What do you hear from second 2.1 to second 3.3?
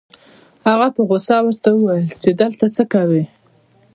چې دلته څه کوې؟